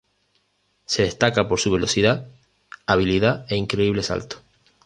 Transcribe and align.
Se 0.87 1.03
destaca 1.03 1.47
por 1.47 1.59
su 1.59 1.69
velocidad, 1.69 2.27
habilidad 2.87 3.45
e 3.49 3.55
increíble 3.55 4.01
salto. 4.01 4.41